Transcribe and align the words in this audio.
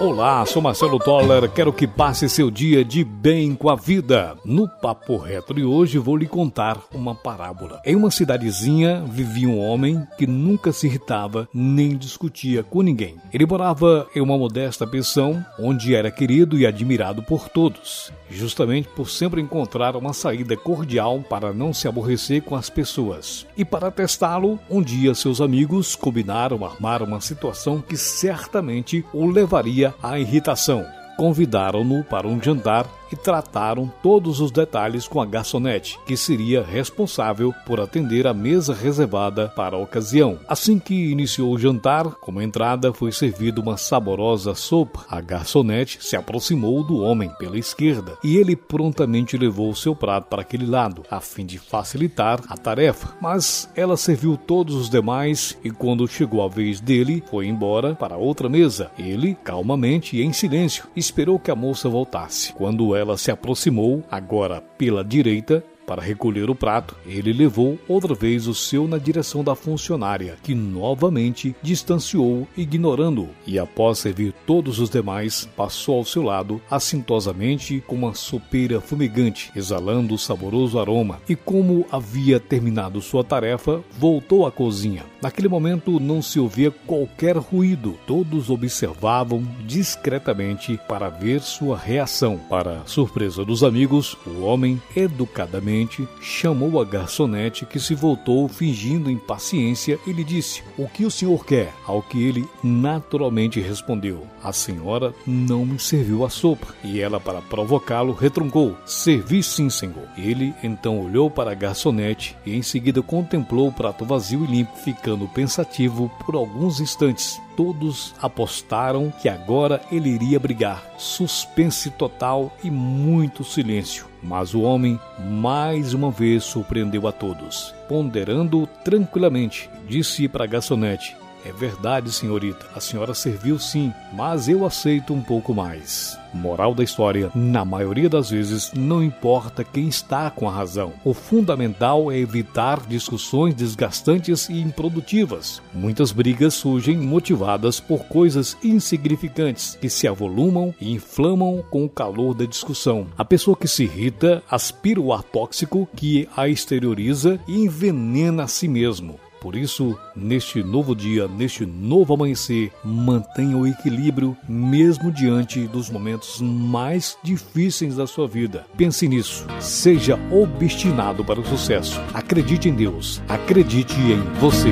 Olá, 0.00 0.46
sou 0.46 0.62
Marcelo 0.62 0.96
Toller, 0.96 1.50
quero 1.50 1.72
que 1.72 1.84
passe 1.84 2.28
seu 2.28 2.52
dia 2.52 2.84
de 2.84 3.02
bem 3.02 3.52
com 3.56 3.68
a 3.68 3.74
vida. 3.74 4.36
No 4.44 4.68
Papo 4.68 5.16
Reto 5.16 5.52
de 5.52 5.64
hoje 5.64 5.98
vou 5.98 6.16
lhe 6.16 6.28
contar 6.28 6.78
uma 6.94 7.16
parábola. 7.16 7.82
Em 7.84 7.96
uma 7.96 8.08
cidadezinha 8.08 9.02
vivia 9.08 9.48
um 9.48 9.58
homem 9.58 10.06
que 10.16 10.24
nunca 10.24 10.70
se 10.70 10.86
irritava 10.86 11.48
nem 11.52 11.96
discutia 11.96 12.62
com 12.62 12.80
ninguém. 12.80 13.16
Ele 13.32 13.44
morava 13.44 14.06
em 14.14 14.20
uma 14.20 14.38
modesta 14.38 14.86
pensão 14.86 15.44
onde 15.58 15.96
era 15.96 16.12
querido 16.12 16.56
e 16.56 16.64
admirado 16.64 17.20
por 17.24 17.48
todos, 17.48 18.12
justamente 18.30 18.88
por 18.94 19.10
sempre 19.10 19.40
encontrar 19.40 19.96
uma 19.96 20.12
saída 20.12 20.56
cordial 20.56 21.24
para 21.28 21.52
não 21.52 21.74
se 21.74 21.88
aborrecer 21.88 22.42
com 22.42 22.54
as 22.54 22.70
pessoas. 22.70 23.48
E 23.56 23.64
para 23.64 23.90
testá-lo, 23.90 24.60
um 24.70 24.80
dia 24.80 25.12
seus 25.12 25.40
amigos 25.40 25.96
combinaram 25.96 26.64
armar 26.64 27.02
uma 27.02 27.20
situação 27.20 27.80
que 27.80 27.96
certamente 27.96 29.04
o 29.12 29.26
levaria 29.26 29.87
a 30.02 30.18
irritação. 30.18 30.84
Convidaram-no 31.16 32.04
para 32.04 32.26
um 32.26 32.42
jantar 32.42 32.86
e 33.12 33.16
trataram 33.16 33.90
todos 34.02 34.40
os 34.40 34.50
detalhes 34.50 35.06
com 35.06 35.20
a 35.20 35.26
garçonete, 35.26 35.98
que 36.06 36.16
seria 36.16 36.62
responsável 36.62 37.54
por 37.66 37.80
atender 37.80 38.26
a 38.26 38.34
mesa 38.34 38.74
reservada 38.74 39.48
para 39.48 39.76
a 39.76 39.80
ocasião. 39.80 40.38
Assim 40.48 40.78
que 40.78 41.10
iniciou 41.10 41.52
o 41.52 41.58
jantar, 41.58 42.04
como 42.20 42.42
entrada 42.42 42.92
foi 42.92 43.12
servida 43.12 43.60
uma 43.60 43.76
saborosa 43.76 44.54
sopa. 44.54 45.04
A 45.08 45.20
garçonete 45.20 45.98
se 46.00 46.16
aproximou 46.16 46.82
do 46.82 46.98
homem 46.98 47.30
pela 47.38 47.58
esquerda 47.58 48.18
e 48.22 48.36
ele 48.36 48.56
prontamente 48.56 49.36
levou 49.36 49.74
seu 49.74 49.94
prato 49.94 50.28
para 50.28 50.42
aquele 50.42 50.66
lado, 50.66 51.02
a 51.10 51.20
fim 51.20 51.46
de 51.46 51.58
facilitar 51.58 52.40
a 52.48 52.56
tarefa. 52.56 53.16
Mas 53.20 53.70
ela 53.74 53.96
serviu 53.96 54.36
todos 54.36 54.74
os 54.74 54.90
demais 54.90 55.56
e 55.64 55.70
quando 55.70 56.06
chegou 56.06 56.42
a 56.42 56.48
vez 56.48 56.80
dele, 56.80 57.22
foi 57.30 57.46
embora 57.46 57.94
para 57.94 58.16
outra 58.16 58.48
mesa. 58.48 58.90
Ele, 58.98 59.34
calmamente 59.44 60.16
e 60.16 60.22
em 60.22 60.32
silêncio, 60.32 60.84
esperou 60.94 61.38
que 61.38 61.50
a 61.50 61.56
moça 61.56 61.88
voltasse. 61.88 62.52
Quando 62.52 62.94
ela 62.98 63.16
se 63.16 63.30
aproximou, 63.30 64.02
agora 64.10 64.60
pela 64.76 65.04
direita, 65.04 65.62
para 65.88 66.02
recolher 66.02 66.50
o 66.50 66.54
prato, 66.54 66.94
ele 67.06 67.32
levou 67.32 67.78
outra 67.88 68.14
vez 68.14 68.46
o 68.46 68.54
seu 68.54 68.86
na 68.86 68.98
direção 68.98 69.42
da 69.42 69.54
funcionária, 69.54 70.36
que 70.42 70.54
novamente 70.54 71.56
distanciou, 71.62 72.46
ignorando-o, 72.54 73.30
e 73.46 73.58
após 73.58 74.00
servir 74.00 74.34
todos 74.46 74.78
os 74.80 74.90
demais, 74.90 75.48
passou 75.56 75.96
ao 75.96 76.04
seu 76.04 76.22
lado 76.22 76.60
assintosamente 76.70 77.82
com 77.86 77.96
uma 77.96 78.12
sopeira 78.12 78.82
fumegante, 78.82 79.50
exalando 79.56 80.14
o 80.14 80.18
saboroso 80.18 80.78
aroma, 80.78 81.22
e 81.26 81.34
como 81.34 81.86
havia 81.90 82.38
terminado 82.38 83.00
sua 83.00 83.24
tarefa, 83.24 83.82
voltou 83.98 84.46
à 84.46 84.52
cozinha. 84.52 85.06
Naquele 85.22 85.48
momento 85.48 85.98
não 85.98 86.20
se 86.20 86.38
ouvia 86.38 86.70
qualquer 86.70 87.38
ruído, 87.38 87.98
todos 88.06 88.50
observavam 88.50 89.42
discretamente 89.64 90.78
para 90.86 91.08
ver 91.08 91.40
sua 91.40 91.78
reação. 91.78 92.38
Para 92.50 92.82
surpresa 92.84 93.42
dos 93.42 93.64
amigos, 93.64 94.18
o 94.26 94.42
homem 94.42 94.80
educadamente 94.94 95.77
chamou 96.20 96.80
a 96.80 96.84
garçonete 96.84 97.66
que 97.66 97.78
se 97.78 97.94
voltou 97.94 98.48
fingindo 98.48 99.10
impaciência 99.10 99.98
e 100.06 100.12
lhe 100.12 100.24
disse: 100.24 100.62
O 100.76 100.88
que 100.88 101.04
o 101.04 101.10
senhor 101.10 101.44
quer? 101.44 101.72
Ao 101.86 102.02
que 102.02 102.22
ele 102.22 102.48
naturalmente 102.62 103.60
respondeu: 103.60 104.26
A 104.42 104.52
senhora 104.52 105.14
não 105.26 105.64
me 105.64 105.78
serviu 105.78 106.24
a 106.24 106.30
sopa. 106.30 106.74
E 106.82 107.00
ela, 107.00 107.20
para 107.20 107.40
provocá-lo, 107.42 108.12
retruncou: 108.12 108.76
Servi 108.86 109.42
sim, 109.42 109.68
senhor. 109.70 110.08
Ele 110.16 110.54
então 110.62 111.00
olhou 111.00 111.30
para 111.30 111.52
a 111.52 111.54
garçonete 111.54 112.36
e 112.44 112.56
em 112.56 112.62
seguida 112.62 113.02
contemplou 113.02 113.68
o 113.68 113.72
prato 113.72 114.04
vazio 114.04 114.44
e 114.44 114.46
limpo, 114.46 114.76
ficando 114.76 115.28
pensativo 115.28 116.10
por 116.24 116.34
alguns 116.34 116.80
instantes 116.80 117.40
todos 117.58 118.14
apostaram 118.22 119.10
que 119.10 119.28
agora 119.28 119.80
ele 119.90 120.10
iria 120.10 120.38
brigar. 120.38 120.80
Suspense 120.96 121.90
total 121.90 122.56
e 122.62 122.70
muito 122.70 123.42
silêncio. 123.42 124.06
Mas 124.22 124.54
o 124.54 124.60
homem 124.60 124.96
mais 125.18 125.92
uma 125.92 126.08
vez 126.08 126.44
surpreendeu 126.44 127.08
a 127.08 127.10
todos. 127.10 127.74
Ponderando 127.88 128.64
tranquilamente, 128.84 129.68
disse 129.88 130.28
para 130.28 130.44
a 130.44 130.46
garçonete: 130.46 131.16
é 131.44 131.52
verdade, 131.52 132.10
senhorita. 132.12 132.66
A 132.74 132.80
senhora 132.80 133.14
serviu 133.14 133.58
sim, 133.58 133.92
mas 134.12 134.48
eu 134.48 134.66
aceito 134.66 135.14
um 135.14 135.22
pouco 135.22 135.54
mais. 135.54 136.18
Moral 136.32 136.74
da 136.74 136.84
história: 136.84 137.30
na 137.34 137.64
maioria 137.64 138.08
das 138.08 138.30
vezes, 138.30 138.72
não 138.74 139.02
importa 139.02 139.64
quem 139.64 139.88
está 139.88 140.30
com 140.30 140.48
a 140.48 140.52
razão. 140.52 140.92
O 141.04 141.14
fundamental 141.14 142.12
é 142.12 142.18
evitar 142.18 142.80
discussões 142.86 143.54
desgastantes 143.54 144.48
e 144.48 144.60
improdutivas. 144.60 145.62
Muitas 145.72 146.12
brigas 146.12 146.54
surgem 146.54 146.96
motivadas 146.98 147.80
por 147.80 148.04
coisas 148.04 148.56
insignificantes 148.62 149.76
que 149.80 149.88
se 149.88 150.06
avolumam 150.06 150.74
e 150.80 150.92
inflamam 150.92 151.64
com 151.70 151.84
o 151.84 151.88
calor 151.88 152.34
da 152.34 152.44
discussão. 152.44 153.06
A 153.16 153.24
pessoa 153.24 153.56
que 153.56 153.68
se 153.68 153.84
irrita 153.84 154.42
aspira 154.50 155.00
o 155.00 155.12
ar 155.12 155.22
tóxico 155.22 155.88
que 155.96 156.28
a 156.36 156.48
exterioriza 156.48 157.40
e 157.46 157.64
envenena 157.64 158.44
a 158.44 158.48
si 158.48 158.68
mesmo. 158.68 159.18
Por 159.40 159.56
isso, 159.56 159.96
neste 160.14 160.62
novo 160.62 160.94
dia, 160.94 161.28
neste 161.28 161.64
novo 161.64 162.14
amanhecer, 162.14 162.72
mantenha 162.84 163.56
o 163.56 163.66
equilíbrio 163.66 164.36
mesmo 164.48 165.12
diante 165.12 165.66
dos 165.66 165.90
momentos 165.90 166.40
mais 166.40 167.16
difíceis 167.22 167.96
da 167.96 168.06
sua 168.06 168.26
vida. 168.26 168.66
Pense 168.76 169.06
nisso. 169.08 169.46
Seja 169.60 170.18
obstinado 170.30 171.24
para 171.24 171.40
o 171.40 171.46
sucesso. 171.46 172.00
Acredite 172.12 172.68
em 172.68 172.74
Deus. 172.74 173.22
Acredite 173.28 173.94
em 173.94 174.20
você. 174.40 174.70